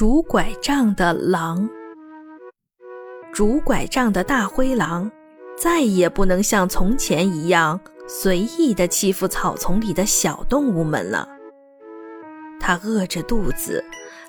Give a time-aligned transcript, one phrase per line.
[0.00, 1.68] 拄拐杖的狼。
[3.34, 5.12] 拄拐杖的大灰狼
[5.58, 7.78] 再也不能像从前一样
[8.08, 11.28] 随意地欺负草丛里的小动物们了。
[12.58, 13.84] 他饿着肚子，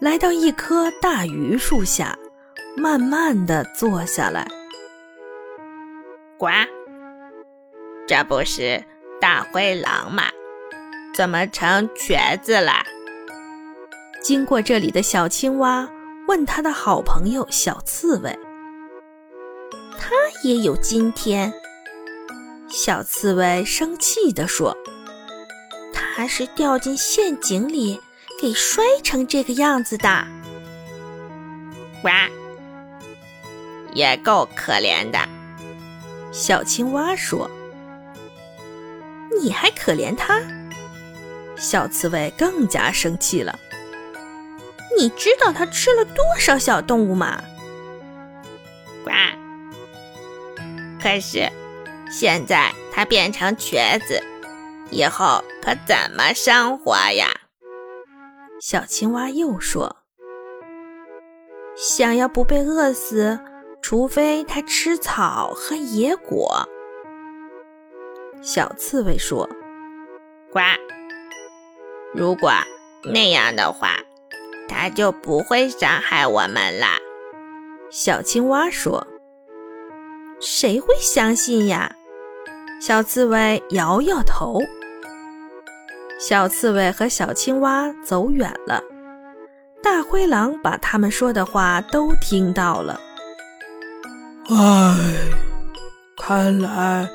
[0.00, 2.14] 来到一棵大榆树下，
[2.76, 4.46] 慢慢地坐下来。
[6.36, 6.48] 呱，
[8.06, 8.84] 这不是
[9.18, 10.24] 大灰狼吗？
[11.14, 12.84] 怎么成瘸子了？
[14.24, 15.86] 经过这里的小青蛙
[16.28, 18.38] 问他的好朋友小刺猬
[20.00, 21.52] ：“他也有今天？”
[22.70, 24.74] 小刺猬生气地说
[25.92, 28.00] ：“他是掉进陷阱里，
[28.40, 30.26] 给摔成这个样子的。”
[32.04, 32.26] 哇，
[33.92, 35.18] 也够可怜的。
[36.32, 37.50] 小青蛙说
[39.38, 40.40] ：“你还可怜他？”
[41.60, 43.58] 小刺猬更加生气了。
[44.96, 47.42] 你知道它吃了多少小动物吗？
[49.04, 49.10] 呱！
[51.02, 51.48] 可是
[52.10, 54.22] 现在它变成瘸子，
[54.90, 57.28] 以后可怎么生活呀？
[58.60, 59.96] 小青蛙又说
[61.76, 63.38] ：“想要不被饿死，
[63.82, 66.68] 除非它吃草和野果。”
[68.40, 69.48] 小刺猬说
[70.52, 70.60] ：“呱！
[72.14, 72.52] 如果
[73.12, 73.98] 那样的话。”
[74.74, 76.98] 他就不会伤害我们啦。
[77.90, 79.06] 小青蛙说
[80.42, 81.94] ：“谁会相信呀？”
[82.82, 84.60] 小刺猬摇摇头。
[86.18, 88.82] 小刺猬和小青蛙走远了，
[89.80, 93.00] 大灰狼把他们说的话都听到了。
[94.50, 94.96] 唉，
[96.16, 97.08] 看来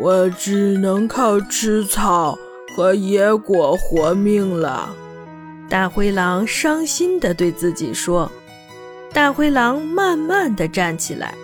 [0.00, 2.36] 我只能靠吃草
[2.74, 4.94] 和野果活命了。
[5.68, 8.30] 大灰狼伤心地对自己说
[9.12, 11.34] ：“大灰狼慢慢地站起来，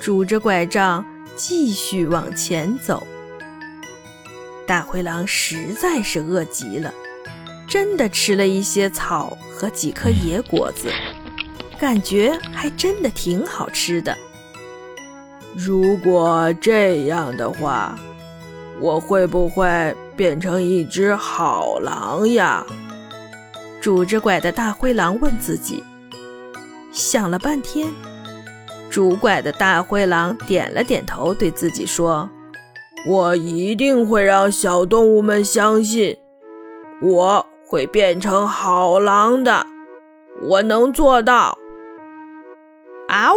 [0.00, 1.04] 拄着拐杖
[1.36, 3.06] 继续往前走。
[4.66, 6.92] 大灰狼实在是饿极了，
[7.68, 10.90] 真的吃了一些草和几颗野果子，
[11.78, 14.16] 感觉还真的挺好吃的。
[15.54, 17.98] 如果这样的话，
[18.80, 22.64] 我会不会变成一只好狼呀？”
[23.82, 25.82] 拄着拐的大灰狼问自己，
[26.92, 27.88] 想了半天，
[28.88, 32.30] 拄拐的大灰狼点了点头，对自己说
[33.08, 36.16] ：“我一定会让小动物们相信，
[37.02, 39.66] 我会变成好狼的，
[40.42, 41.58] 我能做到。”
[43.10, 43.36] 啊呜！